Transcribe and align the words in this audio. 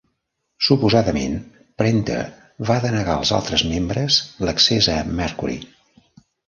Suposadament, 0.67 1.35
Prenter 1.83 2.23
va 2.71 2.79
denegar 2.89 3.19
als 3.19 3.35
altres 3.41 3.67
membres 3.75 4.21
l'accés 4.49 4.93
a 4.97 5.01
Mercury. 5.23 5.65